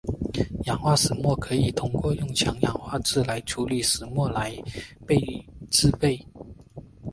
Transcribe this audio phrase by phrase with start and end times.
[0.65, 4.51] 氧化石墨可以通过用强氧化剂来处理石墨来
[5.69, 6.19] 制备。